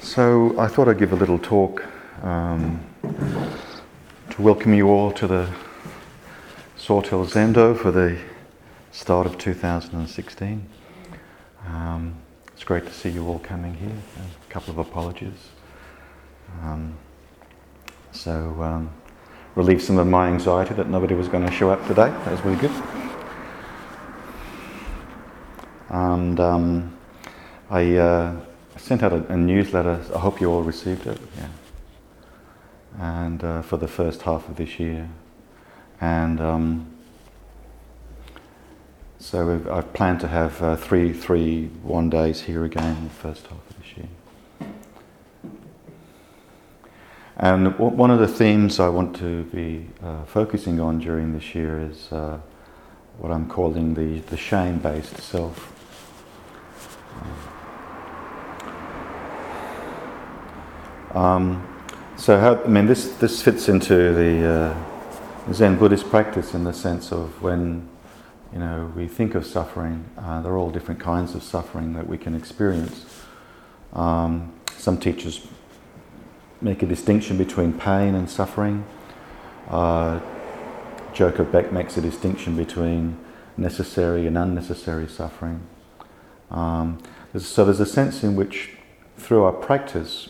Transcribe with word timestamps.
So 0.00 0.58
I 0.58 0.66
thought 0.66 0.88
I'd 0.88 0.98
give 0.98 1.12
a 1.12 1.16
little 1.16 1.38
talk 1.38 1.84
um, 2.22 2.84
to 3.02 4.42
welcome 4.42 4.74
you 4.74 4.88
all 4.88 5.12
to 5.12 5.26
the 5.26 5.48
Sawtell 6.76 7.24
Zendo 7.26 7.78
for 7.78 7.90
the 7.90 8.18
start 8.92 9.26
of 9.26 9.38
2016. 9.38 10.66
Um, 11.66 12.16
it's 12.52 12.64
great 12.64 12.86
to 12.86 12.92
see 12.92 13.08
you 13.08 13.26
all 13.28 13.38
coming 13.38 13.74
here. 13.74 13.92
A 14.18 14.52
couple 14.52 14.72
of 14.72 14.78
apologies. 14.78 15.48
Um, 16.62 16.94
so 18.12 18.62
um, 18.62 18.90
relieve 19.54 19.80
some 19.80 19.96
of 19.96 20.06
my 20.06 20.28
anxiety 20.28 20.74
that 20.74 20.88
nobody 20.88 21.14
was 21.14 21.28
going 21.28 21.46
to 21.46 21.52
show 21.52 21.70
up 21.70 21.80
today. 21.86 22.10
That 22.10 22.30
was 22.32 22.40
really 22.42 22.58
good. 22.58 22.99
And 25.90 26.40
um, 26.40 26.96
I. 27.68 27.96
Uh, 27.96 28.40
sent 28.80 29.02
out 29.02 29.12
a, 29.12 29.24
a, 29.32 29.36
newsletter. 29.36 30.00
I 30.14 30.18
hope 30.18 30.40
you 30.40 30.50
all 30.50 30.62
received 30.62 31.06
it. 31.06 31.20
Yeah. 31.36 31.48
And 32.98 33.44
uh, 33.44 33.62
for 33.62 33.76
the 33.76 33.88
first 33.88 34.22
half 34.22 34.48
of 34.48 34.56
this 34.56 34.78
year, 34.80 35.08
and 36.00 36.40
um, 36.40 36.86
so 39.18 39.62
I've 39.70 39.92
planned 39.92 40.20
to 40.20 40.28
have 40.28 40.60
uh, 40.62 40.76
three 40.76 41.12
three 41.12 41.66
one 41.82 42.10
days 42.10 42.42
here 42.42 42.64
again 42.64 42.96
in 42.96 43.04
the 43.04 43.10
first 43.10 43.46
half 43.46 43.58
of 43.70 43.76
this 43.78 43.96
year. 43.96 44.70
And 47.36 47.72
w- 47.72 47.96
one 47.96 48.10
of 48.10 48.18
the 48.18 48.28
themes 48.28 48.80
I 48.80 48.88
want 48.88 49.16
to 49.16 49.44
be 49.44 49.86
uh, 50.02 50.24
focusing 50.24 50.80
on 50.80 50.98
during 50.98 51.32
this 51.32 51.54
year 51.54 51.80
is 51.80 52.10
uh, 52.12 52.38
what 53.18 53.30
I'm 53.30 53.48
calling 53.48 53.94
the, 53.94 54.18
the 54.28 54.36
shame 54.36 54.78
based 54.78 55.16
self. 55.18 55.79
Um, 61.14 61.66
so, 62.16 62.38
how, 62.38 62.62
I 62.62 62.68
mean, 62.68 62.86
this, 62.86 63.12
this 63.14 63.42
fits 63.42 63.68
into 63.68 64.12
the 64.12 64.48
uh, 64.48 65.52
Zen 65.52 65.76
Buddhist 65.76 66.08
practice 66.08 66.54
in 66.54 66.64
the 66.64 66.72
sense 66.72 67.12
of 67.12 67.42
when 67.42 67.88
you 68.52 68.58
know 68.58 68.92
we 68.94 69.08
think 69.08 69.34
of 69.34 69.44
suffering, 69.44 70.04
uh, 70.18 70.42
there 70.42 70.52
are 70.52 70.56
all 70.56 70.70
different 70.70 71.00
kinds 71.00 71.34
of 71.34 71.42
suffering 71.42 71.94
that 71.94 72.06
we 72.06 72.18
can 72.18 72.34
experience. 72.34 73.06
Um, 73.92 74.52
some 74.76 74.98
teachers 74.98 75.46
make 76.60 76.82
a 76.82 76.86
distinction 76.86 77.36
between 77.36 77.72
pain 77.72 78.14
and 78.14 78.30
suffering. 78.30 78.84
Uh, 79.68 80.20
Joko 81.12 81.44
Beck 81.44 81.72
makes 81.72 81.96
a 81.96 82.00
distinction 82.00 82.56
between 82.56 83.16
necessary 83.56 84.26
and 84.26 84.38
unnecessary 84.38 85.08
suffering. 85.08 85.60
Um, 86.50 87.02
so 87.36 87.64
there's 87.64 87.80
a 87.80 87.86
sense 87.86 88.24
in 88.24 88.36
which, 88.36 88.70
through 89.16 89.44
our 89.44 89.52
practice, 89.52 90.28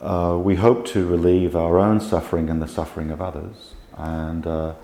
uh, 0.00 0.38
we 0.42 0.56
hope 0.56 0.86
to 0.86 1.06
relieve 1.06 1.54
our 1.54 1.78
own 1.78 2.00
suffering 2.00 2.50
and 2.50 2.60
the 2.60 2.68
suffering 2.68 3.10
of 3.10 3.20
others. 3.20 3.74
And, 3.96 4.46
uh, 4.46 4.74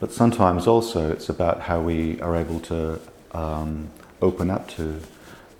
but 0.00 0.12
sometimes 0.12 0.66
also 0.66 1.10
it's 1.10 1.28
about 1.28 1.62
how 1.62 1.80
we 1.80 2.20
are 2.20 2.36
able 2.36 2.60
to 2.60 3.00
um, 3.32 3.88
open 4.20 4.50
up 4.50 4.68
to 4.70 5.00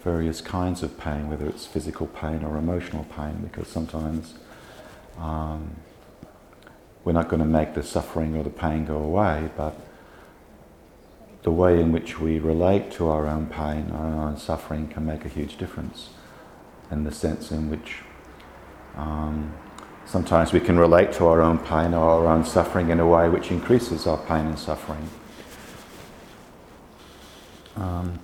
various 0.05 0.41
kinds 0.41 0.83
of 0.83 0.97
pain, 0.99 1.29
whether 1.29 1.47
it's 1.47 1.67
physical 1.67 2.07
pain 2.07 2.45
or 2.45 2.57
emotional 2.57 3.05
pain, 3.17 3.41
because 3.43 3.69
sometimes 3.69 4.35
um, 5.19 5.75
we're 7.05 7.13
not 7.13 7.29
going 7.29 7.41
to 7.41 7.49
make 7.49 7.75
the 7.75 7.83
suffering 7.83 8.37
or 8.37 8.45
the 8.45 8.51
pain 8.51 8.85
go 8.85 8.99
away, 8.99 9.51
but 9.57 9.75
the 11.49 11.53
way 11.53 11.81
in 11.81 11.93
which 11.93 12.21
we 12.21 12.39
relate 12.39 12.91
to 12.91 13.09
our 13.09 13.27
own 13.27 13.47
pain, 13.47 13.91
our 13.93 14.29
own 14.29 14.37
suffering, 14.37 14.87
can 14.87 15.07
make 15.07 15.25
a 15.25 15.31
huge 15.31 15.57
difference 15.57 16.11
in 16.91 17.05
the 17.05 17.11
sense 17.11 17.51
in 17.51 17.71
which 17.71 18.03
um, 18.97 19.55
sometimes 20.05 20.53
we 20.53 20.61
can 20.61 20.79
relate 20.79 21.11
to 21.11 21.25
our 21.25 21.41
own 21.41 21.59
pain 21.59 21.95
or 21.95 22.05
our 22.11 22.27
own 22.27 22.45
suffering 22.45 22.91
in 22.91 23.01
a 23.01 23.07
way 23.07 23.31
which 23.31 23.51
increases 23.51 24.07
our 24.07 24.19
pain 24.27 24.45
and 24.45 24.59
suffering. 24.59 25.09
Um, 27.77 28.19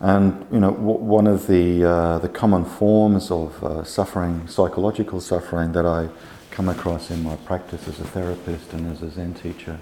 and 0.00 0.44
you 0.50 0.58
know, 0.58 0.72
w- 0.72 1.04
one 1.18 1.28
of 1.28 1.46
the 1.46 1.84
uh, 1.84 2.18
the 2.18 2.28
common 2.28 2.64
forms 2.64 3.30
of 3.30 3.62
uh, 3.62 3.84
suffering, 3.84 4.48
psychological 4.48 5.20
suffering, 5.20 5.70
that 5.74 5.86
I 5.86 6.08
come 6.50 6.68
across 6.68 7.12
in 7.12 7.22
my 7.22 7.36
practice 7.36 7.86
as 7.86 8.00
a 8.00 8.04
therapist 8.04 8.72
and 8.72 8.90
as 8.90 9.00
a 9.00 9.10
Zen 9.10 9.34
teacher, 9.34 9.78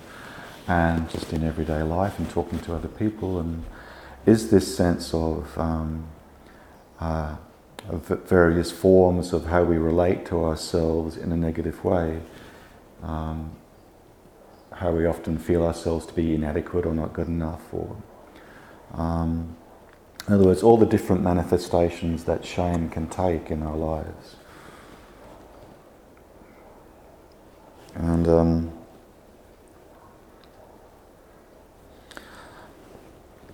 and 0.68 1.08
just 1.10 1.32
in 1.32 1.44
everyday 1.44 1.82
life 1.82 2.18
and 2.18 2.28
talking 2.30 2.58
to 2.60 2.74
other 2.74 2.88
people, 2.88 3.38
and 3.38 3.64
is 4.24 4.50
this 4.50 4.76
sense 4.76 5.14
of 5.14 5.56
um, 5.58 6.06
uh, 7.00 7.36
of 7.88 8.06
various 8.28 8.72
forms 8.72 9.32
of 9.32 9.46
how 9.46 9.62
we 9.62 9.78
relate 9.78 10.26
to 10.26 10.44
ourselves 10.44 11.16
in 11.16 11.30
a 11.32 11.36
negative 11.36 11.84
way. 11.84 12.20
Um, 13.02 13.52
how 14.72 14.90
we 14.90 15.06
often 15.06 15.38
feel 15.38 15.64
ourselves 15.64 16.04
to 16.04 16.12
be 16.12 16.34
inadequate 16.34 16.84
or 16.84 16.94
not 16.94 17.14
good 17.14 17.28
enough, 17.28 17.62
or 17.72 17.96
um, 18.92 19.56
in 20.28 20.34
other 20.34 20.44
words, 20.44 20.62
all 20.62 20.76
the 20.76 20.86
different 20.86 21.22
manifestations 21.22 22.24
that 22.24 22.44
shame 22.44 22.90
can 22.90 23.06
take 23.08 23.50
in 23.50 23.62
our 23.62 23.76
lives. 23.76 24.36
And 27.94 28.28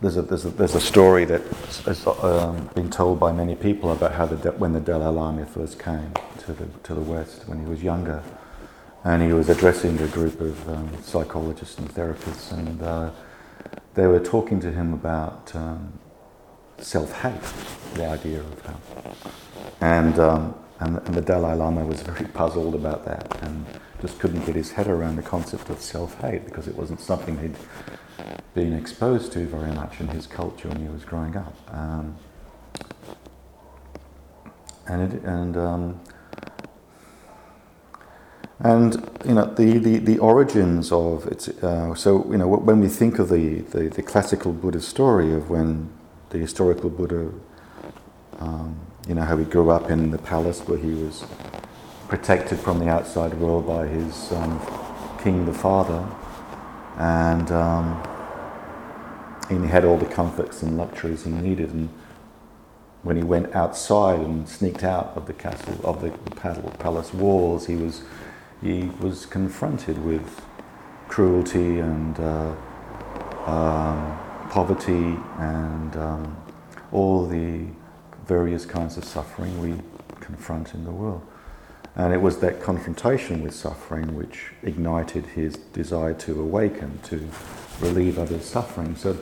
there's 0.02 0.16
a, 0.16 0.22
there's 0.22 0.44
a, 0.44 0.50
there's 0.50 0.74
a 0.74 0.80
story 0.80 1.24
that 1.24 1.42
has 1.86 2.06
um, 2.06 2.68
been 2.74 2.90
told 2.90 3.20
by 3.20 3.30
many 3.30 3.54
people 3.54 3.92
about 3.92 4.12
how 4.12 4.26
the, 4.26 4.50
when 4.52 4.72
the 4.72 4.80
Dalai 4.80 5.14
Lama 5.14 5.46
first 5.46 5.78
came 5.78 6.12
to 6.40 6.52
the, 6.52 6.66
to 6.82 6.94
the 6.94 7.00
West 7.00 7.48
when 7.48 7.60
he 7.60 7.66
was 7.66 7.82
younger. 7.82 8.22
And 9.04 9.22
he 9.22 9.32
was 9.32 9.48
addressing 9.48 9.98
a 10.00 10.08
group 10.08 10.40
of 10.40 10.68
um, 10.68 11.02
psychologists 11.02 11.78
and 11.78 11.88
therapists, 11.88 12.52
and 12.52 12.82
uh, 12.82 13.10
they 13.94 14.06
were 14.06 14.20
talking 14.20 14.60
to 14.60 14.70
him 14.70 14.92
about 14.92 15.50
um, 15.54 15.92
self 16.78 17.12
hate, 17.20 17.94
the 17.94 18.06
idea 18.06 18.40
of 18.40 18.62
how. 18.66 18.76
And, 19.80 20.18
um, 20.20 20.54
and, 20.80 20.98
and 20.98 21.14
the 21.14 21.20
Dalai 21.20 21.54
Lama 21.54 21.84
was 21.84 22.02
very 22.02 22.26
puzzled 22.34 22.74
about 22.74 23.04
that 23.04 23.42
and 23.42 23.66
just 24.00 24.18
couldn't 24.20 24.44
get 24.46 24.54
his 24.54 24.70
head 24.70 24.88
around 24.88 25.16
the 25.16 25.22
concept 25.22 25.68
of 25.68 25.80
self 25.80 26.20
hate 26.20 26.44
because 26.44 26.68
it 26.68 26.76
wasn't 26.76 27.00
something 27.00 27.38
he'd 27.38 27.56
been 28.54 28.72
exposed 28.72 29.32
to 29.32 29.46
very 29.46 29.72
much 29.72 30.00
in 30.00 30.08
his 30.08 30.26
culture 30.26 30.68
when 30.68 30.80
he 30.80 30.88
was 30.88 31.04
growing 31.04 31.36
up. 31.36 31.54
Um, 31.68 32.16
and 34.86 35.12
it, 35.12 35.22
and 35.22 35.56
um, 35.56 36.00
and 38.60 38.94
you 39.26 39.34
know 39.34 39.46
the, 39.46 39.78
the, 39.78 39.98
the 39.98 40.18
origins 40.18 40.92
of 40.92 41.26
it. 41.26 41.48
Uh, 41.62 41.94
so 41.94 42.26
you 42.30 42.38
know 42.38 42.46
when 42.46 42.80
we 42.80 42.88
think 42.88 43.18
of 43.18 43.28
the, 43.28 43.60
the, 43.60 43.88
the, 43.88 44.02
classical 44.02 44.52
Buddhist 44.52 44.88
story 44.88 45.32
of 45.32 45.50
when 45.50 45.90
the 46.30 46.38
historical 46.38 46.90
Buddha, 46.90 47.32
um, 48.38 48.78
you 49.08 49.14
know 49.14 49.22
how 49.22 49.36
he 49.36 49.44
grew 49.44 49.70
up 49.70 49.90
in 49.90 50.10
the 50.10 50.18
palace 50.18 50.60
where 50.60 50.78
he 50.78 50.90
was 50.90 51.24
protected 52.08 52.58
from 52.58 52.78
the 52.78 52.88
outside 52.88 53.34
world 53.34 53.66
by 53.66 53.86
his 53.86 54.32
um, 54.32 54.60
king, 55.22 55.46
the 55.46 55.54
father, 55.54 56.06
and 56.98 57.50
um, 57.50 58.02
and 59.50 59.64
he 59.64 59.70
had 59.70 59.84
all 59.84 59.98
the 59.98 60.06
comforts 60.06 60.62
and 60.62 60.76
luxuries 60.76 61.24
he 61.24 61.30
needed. 61.30 61.70
And 61.72 61.88
when 63.02 63.16
he 63.16 63.22
went 63.22 63.54
outside 63.54 64.20
and 64.20 64.48
sneaked 64.48 64.84
out 64.84 65.12
of 65.16 65.26
the 65.26 65.32
castle 65.32 65.78
of 65.84 66.00
the 66.00 66.10
palace 66.76 67.12
walls, 67.12 67.66
he 67.66 67.76
was 67.76 68.02
he 68.62 68.84
was 69.00 69.26
confronted 69.26 69.98
with 70.04 70.40
cruelty 71.08 71.80
and 71.80 72.18
uh, 72.20 72.54
um, 73.46 74.18
poverty 74.50 75.18
and 75.38 75.96
um, 75.96 76.36
all 76.92 77.26
the 77.26 77.66
various 78.26 78.64
kinds 78.64 78.96
of 78.96 79.04
suffering 79.04 79.60
we 79.60 79.74
confront 80.20 80.74
in 80.74 80.84
the 80.84 80.92
world. 80.92 81.26
And 81.94 82.14
it 82.14 82.22
was 82.22 82.38
that 82.38 82.62
confrontation 82.62 83.42
with 83.42 83.54
suffering 83.54 84.14
which 84.14 84.52
ignited 84.62 85.26
his 85.26 85.56
desire 85.56 86.14
to 86.14 86.40
awaken, 86.40 86.98
to 87.04 87.28
relieve 87.80 88.18
others' 88.18 88.46
suffering. 88.46 88.96
So, 88.96 89.16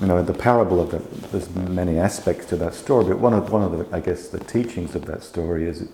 you 0.00 0.06
know, 0.06 0.22
the 0.22 0.34
parable 0.34 0.80
of 0.80 0.90
that, 0.90 1.30
there's 1.30 1.48
many 1.54 1.98
aspects 1.98 2.46
to 2.46 2.56
that 2.56 2.74
story, 2.74 3.04
but 3.04 3.18
one 3.18 3.34
of, 3.34 3.52
one 3.52 3.62
of 3.62 3.72
the, 3.72 3.96
I 3.96 4.00
guess, 4.00 4.28
the 4.28 4.40
teachings 4.40 4.96
of 4.96 5.04
that 5.06 5.22
story 5.22 5.68
is 5.68 5.82
it's, 5.82 5.92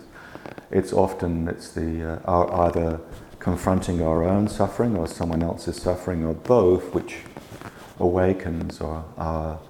it's 0.71 0.93
often, 0.93 1.49
it's 1.49 1.73
the, 1.73 2.21
uh, 2.25 2.67
either 2.67 3.01
confronting 3.39 4.03
our 4.03 4.25
own 4.25 4.49
suffering 4.49 4.97
or 4.97 5.07
someone 5.07 5.43
else's 5.43 5.77
suffering 5.77 6.25
or 6.25 6.35
both, 6.35 6.95
which 6.95 7.19
awakens 8.01 8.81
our, 8.81 9.05
our 9.19 9.61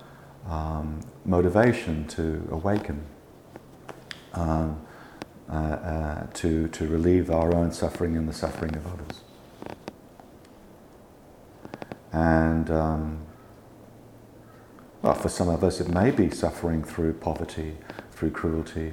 um, 0.49 1.01
motivation 1.25 2.07
to 2.07 2.47
awaken. 2.53 3.03
Um, 4.33 4.81
uh, 5.49 5.55
uh, 5.55 6.27
to, 6.35 6.69
to 6.69 6.89
relieve 6.89 7.31
our 7.31 7.55
own 7.55 7.73
suffering 7.73 8.17
and 8.17 8.29
the 8.29 8.33
suffering 8.33 8.75
of 8.75 8.87
others. 8.87 9.21
And 12.13 12.71
um, 12.71 13.27
well, 15.03 15.15
for 15.15 15.29
some 15.29 15.49
of 15.49 15.63
us, 15.63 15.81
it 15.81 15.89
may 15.89 16.11
be 16.11 16.31
suffering 16.31 16.83
through 16.83 17.13
poverty, 17.13 17.77
through 18.11 18.31
cruelty. 18.31 18.93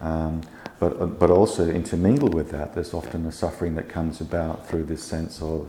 Um, 0.00 0.40
but, 0.78 1.00
uh, 1.00 1.06
but 1.06 1.30
also 1.30 1.68
intermingled 1.68 2.32
with 2.32 2.50
that, 2.52 2.74
there's 2.74 2.94
often 2.94 3.26
a 3.26 3.32
suffering 3.32 3.74
that 3.74 3.88
comes 3.88 4.20
about 4.20 4.66
through 4.66 4.84
this 4.84 5.02
sense 5.02 5.42
of, 5.42 5.68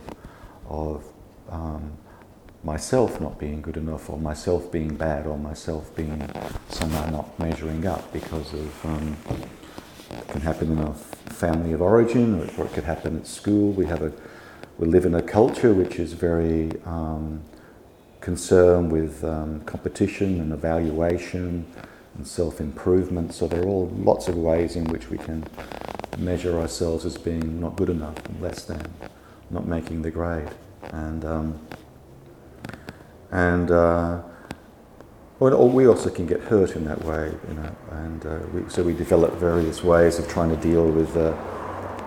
of 0.68 1.04
um, 1.50 1.92
myself 2.64 3.20
not 3.20 3.38
being 3.38 3.60
good 3.60 3.76
enough, 3.76 4.08
or 4.08 4.18
myself 4.18 4.72
being 4.72 4.94
bad, 4.96 5.26
or 5.26 5.38
myself 5.38 5.94
being 5.94 6.30
somehow 6.70 7.10
not 7.10 7.38
measuring 7.38 7.86
up 7.86 8.10
because 8.12 8.54
of 8.54 8.86
um, 8.86 9.16
it 10.16 10.28
can 10.28 10.40
happen 10.40 10.72
in 10.72 10.78
our 10.78 10.94
family 10.94 11.72
of 11.72 11.82
origin, 11.82 12.40
or 12.56 12.66
it 12.66 12.72
could 12.72 12.84
happen 12.84 13.16
at 13.16 13.26
school. 13.26 13.72
We 13.72 13.86
have 13.86 14.02
a 14.02 14.12
we 14.78 14.88
live 14.88 15.06
in 15.06 15.14
a 15.14 15.22
culture 15.22 15.72
which 15.72 16.00
is 16.00 16.14
very 16.14 16.72
um, 16.84 17.42
concerned 18.20 18.90
with 18.90 19.22
um, 19.22 19.60
competition 19.60 20.40
and 20.40 20.52
evaluation 20.52 21.66
and 22.16 22.26
self 22.26 22.60
improvement. 22.60 23.34
So 23.34 23.46
there 23.46 23.62
are 23.62 23.68
all 23.68 23.88
lots 23.94 24.28
of 24.28 24.36
ways 24.36 24.76
in 24.76 24.84
which 24.86 25.10
we 25.10 25.18
can 25.18 25.44
measure 26.18 26.58
ourselves 26.58 27.04
as 27.04 27.16
being 27.16 27.60
not 27.60 27.76
good 27.76 27.90
enough, 27.90 28.16
and 28.26 28.40
less 28.40 28.64
than, 28.64 28.82
not 29.50 29.66
making 29.66 30.02
the 30.02 30.10
grade, 30.10 30.50
and 30.90 31.24
um, 31.24 31.58
and 33.30 33.70
uh, 33.70 34.22
well, 35.40 35.68
we 35.68 35.86
also 35.86 36.10
can 36.10 36.26
get 36.26 36.40
hurt 36.40 36.76
in 36.76 36.84
that 36.84 37.04
way, 37.04 37.32
you 37.48 37.54
know, 37.54 37.76
and 37.90 38.26
uh, 38.26 38.38
we, 38.52 38.70
so 38.70 38.82
we 38.82 38.92
develop 38.92 39.34
various 39.34 39.82
ways 39.82 40.18
of 40.18 40.28
trying 40.28 40.50
to 40.50 40.56
deal 40.56 40.86
with 40.86 41.16
uh, 41.16 41.34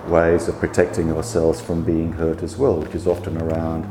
ways 0.07 0.47
of 0.47 0.57
protecting 0.59 1.12
ourselves 1.12 1.59
from 1.59 1.83
being 1.83 2.13
hurt 2.13 2.41
as 2.41 2.56
well, 2.56 2.77
which 2.77 2.95
is 2.95 3.06
often 3.06 3.38
around 3.41 3.83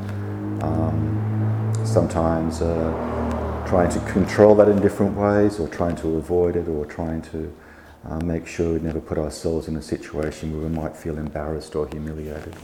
um, 0.62 1.72
sometimes 1.84 2.62
uh, 2.62 3.64
trying 3.68 3.90
to 3.90 4.00
control 4.12 4.54
that 4.54 4.68
in 4.68 4.80
different 4.80 5.14
ways, 5.16 5.60
or 5.60 5.68
trying 5.68 5.96
to 5.96 6.16
avoid 6.16 6.56
it, 6.56 6.66
or 6.68 6.86
trying 6.86 7.20
to 7.20 7.54
uh, 8.08 8.18
make 8.20 8.46
sure 8.46 8.74
we 8.74 8.80
never 8.80 9.00
put 9.00 9.18
ourselves 9.18 9.68
in 9.68 9.76
a 9.76 9.82
situation 9.82 10.52
where 10.52 10.68
we 10.68 10.74
might 10.74 10.96
feel 10.96 11.18
embarrassed 11.18 11.74
or 11.76 11.86
humiliated. 11.88 12.54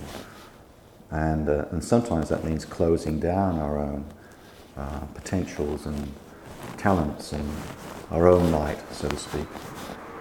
And, 1.11 1.49
uh, 1.49 1.67
and 1.71 1.85
sometimes 1.85 2.31
that 2.31 2.45
means 2.45 2.65
closing 2.65 3.21
down 3.21 3.59
our 3.59 3.79
own 3.79 4.07
uh, 4.77 5.01
potentials 5.15 5.85
and 5.85 6.11
talents 6.77 7.33
and 7.33 7.49
our 8.11 8.27
own 8.29 8.51
light, 8.51 8.79
so 8.93 9.09
to 9.09 9.17
speak. 9.17 9.47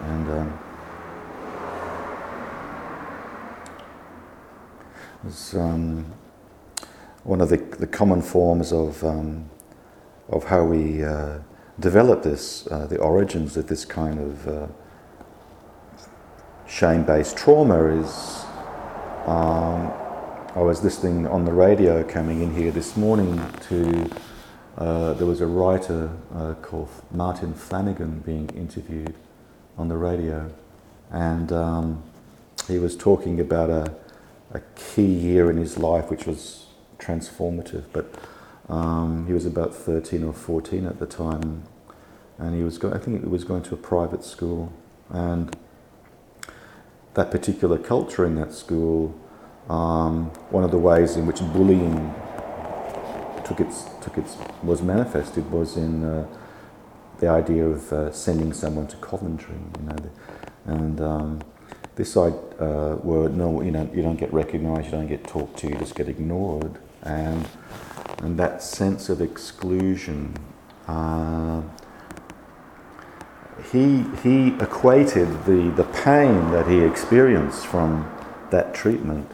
And 0.01 0.29
um, 0.29 0.59
um, 5.53 6.05
one 7.23 7.41
of 7.41 7.49
the, 7.49 7.57
the 7.57 7.88
common 7.88 8.21
forms 8.21 8.71
of, 8.73 9.03
um, 9.03 9.49
of 10.29 10.45
how 10.45 10.63
we 10.63 11.03
uh, 11.03 11.39
develop 11.79 12.23
this, 12.23 12.67
uh, 12.67 12.88
the 12.88 12.97
origins 12.97 13.57
of 13.57 13.67
this 13.67 13.85
kind 13.85 14.19
of 14.19 14.47
uh, 14.47 14.67
shame 16.67 17.03
based 17.03 17.38
trauma 17.38 17.85
is. 17.85 18.45
Um, 19.25 19.91
I 20.53 20.59
was 20.59 20.83
listening 20.83 21.27
on 21.27 21.45
the 21.45 21.53
radio 21.53 22.03
coming 22.03 22.41
in 22.41 22.53
here 22.53 22.71
this 22.71 22.97
morning 22.97 23.39
to 23.69 24.09
uh, 24.77 25.13
there 25.13 25.27
was 25.27 25.41
a 25.41 25.47
writer 25.47 26.12
uh, 26.33 26.53
called 26.62 26.89
Martin 27.12 27.53
Flanagan 27.53 28.19
being 28.19 28.50
interviewed 28.50 29.13
on 29.77 29.89
the 29.89 29.97
radio, 29.97 30.51
and 31.12 31.51
um, 31.51 32.03
he 32.68 32.79
was 32.79 32.95
talking 32.95 33.39
about 33.39 33.69
a, 33.69 33.94
a, 34.53 34.62
key 34.75 35.06
year 35.06 35.50
in 35.50 35.57
his 35.57 35.77
life 35.77 36.09
which 36.09 36.25
was 36.25 36.68
transformative. 37.00 37.83
But 37.91 38.13
um, 38.69 39.27
he 39.27 39.33
was 39.33 39.45
about 39.45 39.75
13 39.75 40.23
or 40.23 40.33
14 40.33 40.85
at 40.85 41.00
the 41.00 41.06
time, 41.06 41.63
and 42.38 42.56
he 42.56 42.63
was 42.63 42.77
go- 42.77 42.94
I 42.94 42.97
think 42.97 43.21
he 43.21 43.27
was 43.27 43.44
going 43.44 43.63
to 43.63 43.74
a 43.74 43.77
private 43.77 44.24
school, 44.24 44.71
and 45.09 45.56
that 47.13 47.29
particular 47.29 47.77
culture 47.77 48.25
in 48.25 48.35
that 48.35 48.53
school, 48.53 49.13
um, 49.69 50.27
one 50.50 50.63
of 50.63 50.71
the 50.71 50.77
ways 50.77 51.17
in 51.17 51.25
which 51.25 51.39
bullying 51.51 52.13
took 53.45 53.59
its 53.59 53.85
took 54.01 54.17
its 54.17 54.38
was 54.63 54.81
manifested 54.81 55.49
was 55.51 55.77
in 55.77 56.03
uh, 56.03 56.27
the 57.19 57.27
idea 57.27 57.65
of 57.65 57.93
uh, 57.93 58.11
sending 58.11 58.51
someone 58.53 58.88
to 58.88 58.97
Coventry, 58.97 59.55
you 59.79 59.85
know, 59.88 60.11
and 60.65 61.01
um, 61.01 61.41
this 61.95 62.13
side 62.13 62.33
uh, 62.59 62.97
were 63.03 63.29
no, 63.29 63.61
you 63.61 63.71
know, 63.71 63.89
you 63.93 64.01
don't 64.01 64.17
get 64.17 64.33
recognised, 64.33 64.85
you 64.85 64.91
don't 64.91 65.07
get 65.07 65.23
talked 65.23 65.57
to, 65.59 65.67
you 65.67 65.75
just 65.75 65.95
get 65.95 66.09
ignored, 66.09 66.79
and 67.03 67.47
and 68.23 68.38
that 68.39 68.61
sense 68.61 69.09
of 69.09 69.21
exclusion. 69.21 70.35
Uh, 70.88 71.61
he, 73.71 74.03
he 74.23 74.47
equated 74.59 75.27
the, 75.45 75.71
the 75.75 75.88
pain 76.03 76.51
that 76.51 76.67
he 76.67 76.79
experienced 76.79 77.67
from 77.67 78.11
that 78.49 78.73
treatment 78.73 79.31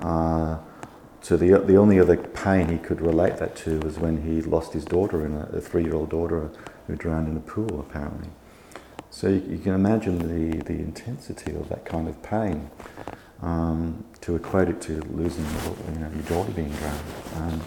uh, 0.00 0.58
so 1.22 1.36
the, 1.36 1.58
the 1.58 1.76
only 1.76 1.98
other 1.98 2.16
pain 2.16 2.68
he 2.68 2.78
could 2.78 3.00
relate 3.00 3.38
that 3.38 3.56
to 3.56 3.78
was 3.80 3.98
when 3.98 4.22
he 4.22 4.42
lost 4.42 4.72
his 4.72 4.84
daughter, 4.84 5.24
in 5.24 5.34
a, 5.34 5.48
a 5.56 5.60
three-year-old 5.60 6.10
daughter 6.10 6.50
who 6.86 6.96
drowned 6.96 7.28
in 7.28 7.36
a 7.36 7.40
pool, 7.40 7.80
apparently. 7.80 8.28
So 9.10 9.28
you, 9.28 9.42
you 9.48 9.58
can 9.58 9.74
imagine 9.74 10.18
the, 10.18 10.62
the 10.64 10.74
intensity 10.74 11.54
of 11.54 11.68
that 11.68 11.84
kind 11.84 12.08
of 12.08 12.22
pain. 12.22 12.70
Um, 13.40 14.04
to 14.20 14.36
equate 14.36 14.68
it 14.68 14.80
to 14.82 15.00
losing 15.10 15.44
you 15.92 15.98
know, 15.98 16.08
your 16.14 16.22
daughter 16.22 16.52
being 16.52 16.70
drowned. 16.70 17.00
Um, 17.36 17.60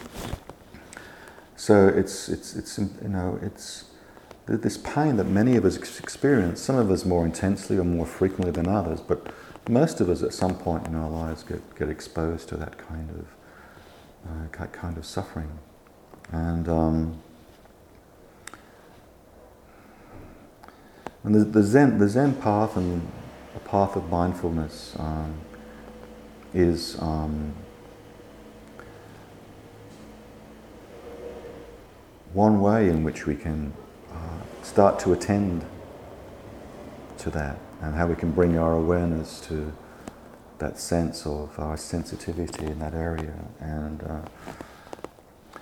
so 1.57 1.89
it's, 1.89 2.29
it's, 2.29 2.55
it's, 2.55 2.77
you 2.77 3.09
know, 3.09 3.37
it's 3.41 3.85
this 4.45 4.77
pain 4.77 5.17
that 5.17 5.25
many 5.25 5.57
of 5.57 5.65
us 5.65 5.99
experience, 5.99 6.61
some 6.61 6.77
of 6.77 6.89
us 6.91 7.03
more 7.03 7.25
intensely 7.25 7.77
or 7.77 7.83
more 7.83 8.05
frequently 8.05 8.51
than 8.51 8.67
others, 8.67 9.01
but 9.01 9.33
most 9.67 9.99
of 9.99 10.09
us 10.09 10.23
at 10.23 10.33
some 10.33 10.55
point 10.55 10.87
in 10.87 10.95
our 10.95 11.09
lives 11.09 11.43
get, 11.43 11.75
get 11.75 11.89
exposed 11.89 12.47
to 12.49 12.57
that 12.57 12.77
kind 12.77 13.09
of 13.09 13.34
uh, 14.27 14.65
kind 14.67 14.97
of 14.97 15.05
suffering. 15.05 15.59
And, 16.31 16.67
um, 16.67 17.21
and 21.23 21.35
the, 21.35 21.43
the, 21.43 21.63
Zen, 21.63 21.97
the 21.97 22.09
Zen 22.09 22.33
path 22.35 22.75
and 22.77 23.07
the 23.53 23.59
path 23.61 23.95
of 23.95 24.09
mindfulness 24.09 24.95
um, 24.97 25.35
is 26.53 26.99
um, 26.99 27.53
one 32.33 32.59
way 32.59 32.89
in 32.89 33.03
which 33.03 33.25
we 33.25 33.35
can 33.35 33.73
uh, 34.11 34.63
start 34.63 34.99
to 34.99 35.13
attend 35.13 35.65
to 37.17 37.29
that 37.29 37.57
and 37.81 37.95
how 37.95 38.07
we 38.07 38.15
can 38.15 38.31
bring 38.31 38.57
our 38.57 38.73
awareness 38.73 39.39
to 39.41 39.71
that 40.59 40.79
sense 40.79 41.25
of 41.25 41.57
our 41.59 41.77
sensitivity 41.77 42.65
in 42.65 42.79
that 42.79 42.93
area. 42.93 43.33
And 43.59 44.03
uh, 44.03 44.21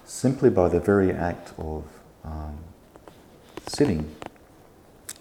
simply 0.05 0.49
by 0.49 0.69
the 0.69 0.79
very 0.79 1.11
act 1.11 1.53
of 1.57 1.83
um, 2.23 2.57
sitting 3.67 4.15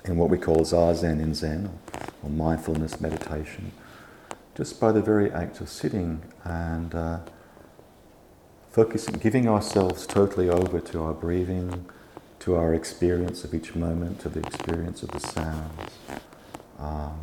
in 0.04 0.16
what 0.16 0.28
we 0.28 0.38
call 0.38 0.56
zazen 0.56 1.20
in 1.20 1.34
Zen, 1.34 1.70
or 2.22 2.30
mindfulness 2.30 3.00
meditation, 3.00 3.72
just 4.56 4.80
by 4.80 4.92
the 4.92 5.00
very 5.00 5.30
act 5.30 5.60
of 5.60 5.68
sitting 5.68 6.22
and 6.44 6.94
uh, 6.94 7.18
focusing, 8.70 9.14
giving 9.14 9.48
ourselves 9.48 10.06
totally 10.06 10.48
over 10.48 10.80
to 10.80 11.02
our 11.02 11.12
breathing, 11.14 11.86
to 12.40 12.56
our 12.56 12.74
experience 12.74 13.44
of 13.44 13.54
each 13.54 13.74
moment, 13.74 14.20
to 14.20 14.28
the 14.28 14.40
experience 14.40 15.02
of 15.02 15.10
the 15.10 15.20
sounds. 15.20 15.92
Um, 16.78 17.20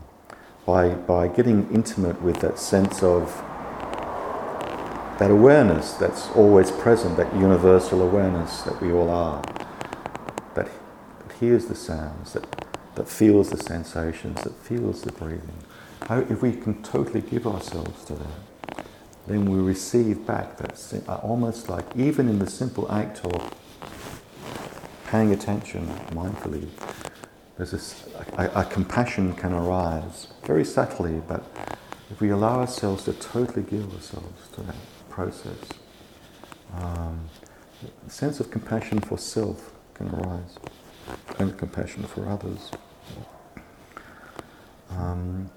by, 0.65 0.89
by 0.89 1.27
getting 1.27 1.71
intimate 1.73 2.21
with 2.21 2.39
that 2.41 2.59
sense 2.59 3.01
of 3.03 3.35
that 5.19 5.31
awareness 5.31 5.93
that's 5.93 6.29
always 6.31 6.71
present, 6.71 7.17
that 7.17 7.33
universal 7.35 8.01
awareness 8.01 8.61
that 8.61 8.81
we 8.81 8.91
all 8.91 9.09
are, 9.09 9.41
that, 10.55 10.69
that 11.27 11.35
hears 11.39 11.65
the 11.65 11.75
sounds, 11.75 12.33
that, 12.33 12.65
that 12.95 13.07
feels 13.07 13.49
the 13.49 13.57
sensations, 13.57 14.41
that 14.43 14.53
feels 14.53 15.01
the 15.01 15.11
breathing. 15.11 15.63
How, 16.07 16.19
if 16.19 16.41
we 16.41 16.53
can 16.53 16.81
totally 16.83 17.21
give 17.21 17.45
ourselves 17.45 18.05
to 18.05 18.13
that, 18.13 18.85
then 19.27 19.45
we 19.45 19.59
receive 19.59 20.25
back 20.25 20.57
that 20.57 21.03
uh, 21.07 21.15
almost 21.15 21.67
like, 21.69 21.85
even 21.97 22.29
in 22.29 22.39
the 22.39 22.49
simple 22.49 22.89
act 22.89 23.23
of 23.25 23.53
paying 25.07 25.33
attention 25.33 25.85
mindfully, 26.11 26.67
there's 27.59 27.71
this, 27.71 28.07
a, 28.37 28.49
a, 28.55 28.63
compassion 28.63 29.33
can 29.33 29.51
arise 29.51 30.27
very 30.45 30.63
subtly, 30.63 31.21
but 31.27 31.43
if 32.09 32.21
we 32.21 32.29
allow 32.29 32.61
ourselves 32.61 33.03
to 33.03 33.11
totally 33.11 33.63
give 33.63 33.93
ourselves 33.93 34.47
to 34.53 34.61
that 34.61 34.77
process, 35.09 35.57
um, 36.75 37.29
a 38.07 38.09
sense 38.09 38.39
of 38.39 38.49
compassion 38.49 39.01
for 39.01 39.17
self 39.17 39.73
can 39.93 40.07
arise 40.07 40.57
and 41.37 41.57
compassion 41.57 42.03
for 42.03 42.29
others. 42.29 42.71
Um, 44.91 45.49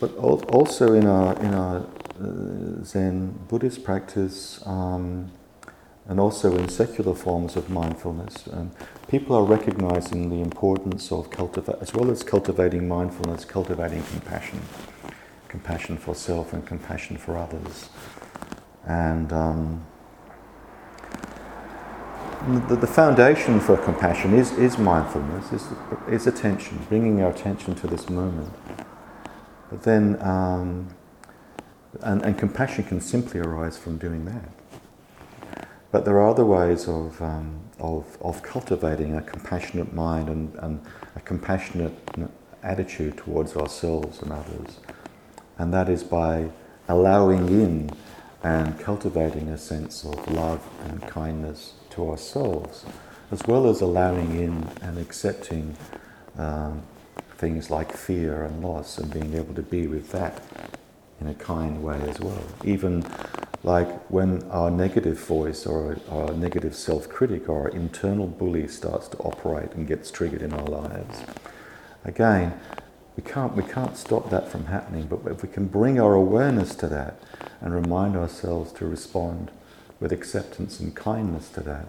but 0.00 0.16
also 0.16 0.92
in 0.92 1.06
our 1.06 1.38
in 1.38 1.54
our 1.54 1.86
uh, 2.20 2.82
Zen 2.84 3.38
Buddhist 3.46 3.84
practice, 3.84 4.60
um, 4.66 5.30
and 6.08 6.18
also 6.18 6.56
in 6.56 6.68
secular 6.68 7.14
forms 7.14 7.56
of 7.56 7.70
mindfulness. 7.70 8.46
And 8.46 8.72
people 9.08 9.36
are 9.36 9.44
recognizing 9.44 10.30
the 10.30 10.40
importance 10.40 11.12
of 11.12 11.28
as 11.80 11.94
well 11.94 12.10
as 12.10 12.22
cultivating 12.22 12.88
mindfulness, 12.88 13.44
cultivating 13.44 14.02
compassion, 14.04 14.60
compassion 15.48 15.96
for 15.96 16.14
self 16.14 16.52
and 16.52 16.66
compassion 16.66 17.16
for 17.16 17.36
others. 17.36 17.88
And 18.84 19.32
um, 19.32 19.86
the, 22.68 22.74
the, 22.74 22.86
foundation 22.88 23.60
for 23.60 23.76
compassion 23.76 24.34
is, 24.34 24.50
is 24.58 24.76
mindfulness, 24.76 25.52
is, 25.52 25.68
is 26.08 26.26
attention, 26.26 26.84
bringing 26.88 27.22
our 27.22 27.30
attention 27.30 27.76
to 27.76 27.86
this 27.86 28.10
moment. 28.10 28.52
But 29.70 29.84
then, 29.84 30.20
um, 30.20 30.88
and, 32.00 32.22
and 32.22 32.36
compassion 32.36 32.82
can 32.82 33.00
simply 33.00 33.38
arise 33.38 33.78
from 33.78 33.98
doing 33.98 34.24
that. 34.24 34.61
But 35.92 36.06
there 36.06 36.16
are 36.16 36.28
other 36.28 36.46
ways 36.46 36.88
of, 36.88 37.20
um, 37.20 37.60
of, 37.78 38.16
of 38.22 38.42
cultivating 38.42 39.14
a 39.14 39.20
compassionate 39.20 39.92
mind 39.92 40.30
and, 40.30 40.54
and 40.56 40.80
a 41.14 41.20
compassionate 41.20 41.92
attitude 42.62 43.18
towards 43.18 43.56
ourselves 43.56 44.22
and 44.22 44.32
others. 44.32 44.80
And 45.58 45.72
that 45.74 45.90
is 45.90 46.02
by 46.02 46.48
allowing 46.88 47.48
in 47.48 47.90
and 48.42 48.78
cultivating 48.80 49.48
a 49.50 49.58
sense 49.58 50.02
of 50.04 50.28
love 50.32 50.66
and 50.84 51.02
kindness 51.02 51.74
to 51.90 52.10
ourselves, 52.10 52.86
as 53.30 53.42
well 53.46 53.68
as 53.68 53.82
allowing 53.82 54.40
in 54.40 54.70
and 54.80 54.98
accepting 54.98 55.76
um, 56.38 56.82
things 57.36 57.70
like 57.70 57.92
fear 57.92 58.44
and 58.44 58.64
loss 58.64 58.96
and 58.96 59.12
being 59.12 59.34
able 59.34 59.54
to 59.54 59.62
be 59.62 59.86
with 59.86 60.10
that 60.10 60.42
in 61.20 61.28
a 61.28 61.34
kind 61.34 61.82
way 61.82 62.00
as 62.08 62.18
well. 62.18 62.42
Even 62.64 63.04
like 63.64 64.10
when 64.10 64.42
our 64.50 64.70
negative 64.70 65.18
voice 65.18 65.66
or 65.66 65.96
our 66.10 66.32
negative 66.32 66.74
self 66.74 67.08
critic 67.08 67.48
or 67.48 67.62
our 67.62 67.68
internal 67.68 68.26
bully 68.26 68.66
starts 68.66 69.08
to 69.08 69.16
operate 69.18 69.72
and 69.72 69.86
gets 69.86 70.10
triggered 70.10 70.42
in 70.42 70.52
our 70.52 70.66
lives. 70.66 71.22
Again, 72.04 72.58
we 73.16 73.22
can't, 73.22 73.54
we 73.54 73.62
can't 73.62 73.96
stop 73.96 74.30
that 74.30 74.48
from 74.48 74.66
happening, 74.66 75.06
but 75.06 75.20
if 75.30 75.42
we 75.42 75.48
can 75.48 75.66
bring 75.66 76.00
our 76.00 76.14
awareness 76.14 76.74
to 76.76 76.88
that 76.88 77.20
and 77.60 77.74
remind 77.74 78.16
ourselves 78.16 78.72
to 78.72 78.86
respond 78.86 79.50
with 80.00 80.12
acceptance 80.12 80.80
and 80.80 80.96
kindness 80.96 81.48
to 81.50 81.60
that, 81.60 81.86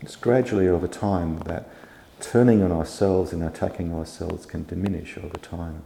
it's 0.00 0.14
gradually 0.14 0.68
over 0.68 0.86
time 0.86 1.38
that 1.40 1.68
turning 2.20 2.62
on 2.62 2.70
ourselves 2.70 3.32
and 3.32 3.42
attacking 3.42 3.92
ourselves 3.92 4.46
can 4.46 4.64
diminish 4.66 5.18
over 5.18 5.38
time. 5.38 5.82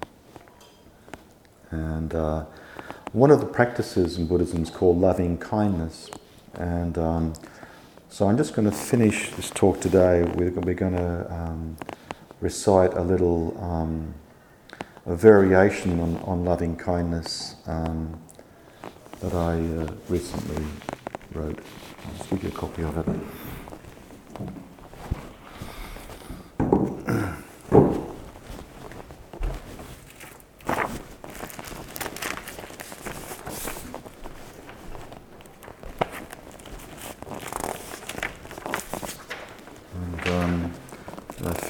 And 1.71 2.15
uh, 2.15 2.45
one 3.13 3.31
of 3.31 3.41
the 3.41 3.47
practices 3.47 4.19
in 4.19 4.27
Buddhism 4.27 4.63
is 4.63 4.71
called 4.71 4.99
loving 4.99 5.37
kindness. 5.39 6.11
And 6.55 6.97
um, 6.97 7.33
so 8.09 8.29
I'm 8.29 8.37
just 8.37 8.55
going 8.55 8.71
to 8.71 8.77
finish 8.77 9.31
this 9.31 9.51
talk 9.51 9.81
today. 9.81 10.23
We're, 10.23 10.51
we're 10.51 10.75
going 10.75 10.97
to 10.97 11.33
um, 11.33 11.77
recite 12.41 12.95
a 12.95 13.03
little 13.03 13.57
um, 13.63 14.15
a 15.07 15.17
variation 15.17 15.99
on, 15.99 16.17
on 16.19 16.45
loving 16.45 16.77
kindness 16.77 17.57
um, 17.67 18.21
that 19.21 19.35
I 19.35 19.55
uh, 19.55 19.93
recently 20.09 20.65
wrote. 21.33 21.59
I'll 22.07 22.17
just 22.17 22.31
give 22.31 22.43
you 22.45 22.49
a 22.51 22.53
copy 22.53 22.83
of 22.83 22.97
it. 22.99 24.61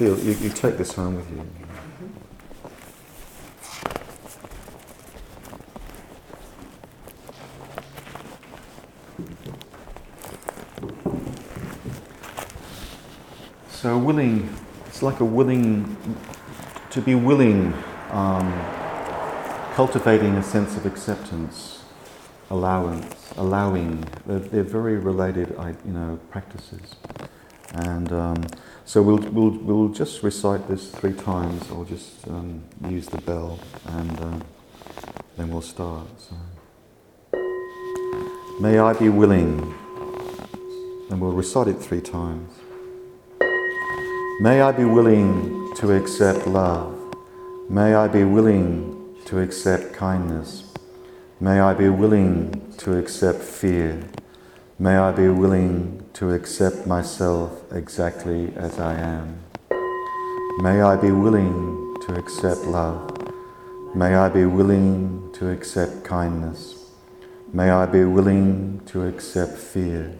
Feel 0.01 0.17
you, 0.17 0.33
you 0.41 0.49
take 0.49 0.79
this 0.79 0.93
home 0.93 1.13
with 1.15 1.29
you. 1.29 1.47
So 13.69 13.95
willing, 13.99 14.49
it's 14.87 15.03
like 15.03 15.19
a 15.19 15.23
willing, 15.23 15.95
to 16.89 16.99
be 16.99 17.13
willing, 17.13 17.71
um, 18.09 18.51
cultivating 19.75 20.33
a 20.33 20.41
sense 20.41 20.75
of 20.77 20.87
acceptance, 20.87 21.83
allowance, 22.49 23.31
allowing. 23.37 24.03
They're, 24.25 24.39
they're 24.39 24.63
very 24.63 24.95
related, 24.95 25.55
you 25.85 25.93
know, 25.93 26.19
practices, 26.31 26.95
and 27.75 28.11
um, 28.11 28.47
so 28.85 29.01
we'll, 29.01 29.17
we'll, 29.17 29.51
we'll 29.51 29.89
just 29.89 30.23
recite 30.23 30.67
this 30.67 30.91
three 30.91 31.13
times, 31.13 31.63
I'll 31.69 31.85
just 31.85 32.27
um, 32.27 32.63
use 32.89 33.07
the 33.07 33.21
bell, 33.21 33.59
and 33.85 34.19
um, 34.21 34.43
then 35.37 35.49
we'll 35.49 35.61
start. 35.61 36.07
So. 36.17 36.35
May 38.59 38.79
I 38.79 38.93
be 38.93 39.09
willing, 39.09 39.73
and 41.09 41.19
we'll 41.19 41.31
recite 41.31 41.67
it 41.67 41.75
three 41.75 42.01
times. 42.01 42.51
May 44.41 44.61
I 44.61 44.71
be 44.71 44.85
willing 44.85 45.73
to 45.75 45.93
accept 45.93 46.47
love. 46.47 46.97
May 47.69 47.95
I 47.95 48.07
be 48.07 48.23
willing 48.23 49.15
to 49.25 49.39
accept 49.39 49.93
kindness. 49.93 50.73
May 51.39 51.59
I 51.59 51.73
be 51.73 51.89
willing 51.89 52.73
to 52.77 52.97
accept 52.97 53.39
fear. 53.41 54.03
May 54.77 54.97
I 54.97 55.11
be 55.11 55.27
willing 55.27 56.00
to 56.13 56.31
accept 56.31 56.85
myself 56.85 57.63
exactly 57.71 58.53
as 58.55 58.79
I 58.79 58.93
am. 58.93 59.39
May 60.59 60.81
I 60.81 60.95
be 60.95 61.11
willing 61.11 61.95
to 62.07 62.15
accept 62.15 62.61
love. 62.61 63.09
May 63.95 64.15
I 64.15 64.29
be 64.29 64.45
willing 64.45 65.31
to 65.33 65.49
accept 65.49 66.03
kindness. 66.03 66.91
May 67.53 67.69
I 67.69 67.85
be 67.85 68.03
willing 68.03 68.81
to 68.87 69.03
accept 69.07 69.57
fear. 69.57 70.15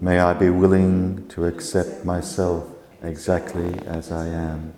May 0.00 0.18
I 0.18 0.32
be 0.32 0.50
willing 0.50 1.26
to 1.28 1.46
accept 1.46 2.04
myself 2.04 2.68
exactly 3.02 3.78
as 3.86 4.10
I 4.10 4.26
am. 4.26 4.74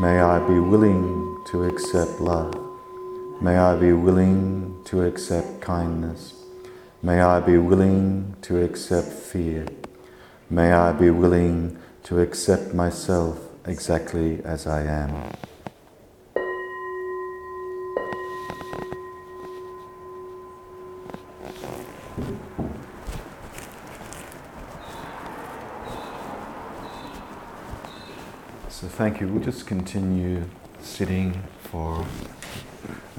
May 0.00 0.20
I 0.20 0.38
be 0.46 0.58
willing 0.58 1.44
to 1.50 1.64
accept 1.64 2.20
love. 2.20 2.54
May 3.40 3.56
I 3.56 3.76
be 3.76 3.92
willing 3.92 4.82
to 4.86 5.02
accept 5.02 5.60
kindness. 5.60 6.43
May 7.04 7.20
I 7.20 7.38
be 7.40 7.58
willing 7.58 8.34
to 8.40 8.64
accept 8.64 9.08
fear. 9.08 9.66
May 10.48 10.72
I 10.72 10.92
be 10.92 11.10
willing 11.10 11.76
to 12.04 12.20
accept 12.20 12.72
myself 12.72 13.38
exactly 13.66 14.40
as 14.42 14.66
I 14.66 14.84
am. 14.84 15.12
So, 28.70 28.88
thank 28.88 29.20
you. 29.20 29.28
We'll 29.28 29.44
just 29.44 29.66
continue 29.66 30.48
sitting 30.80 31.42
for 31.64 32.06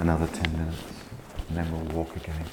another 0.00 0.26
10 0.26 0.58
minutes 0.58 0.82
and 1.48 1.56
then 1.56 1.70
we'll 1.70 1.96
walk 1.96 2.16
again. 2.16 2.44